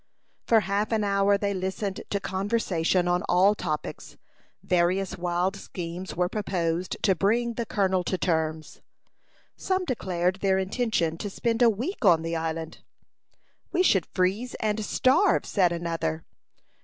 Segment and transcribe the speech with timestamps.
[0.47, 4.17] For half an hour they listened to conversation on all topics.
[4.63, 8.81] Various wild schemes were proposed to bring the colonel to terms.
[9.55, 12.79] Some declared their intention to spend a week on the island.
[13.71, 16.25] "We should freeze and starve," said another.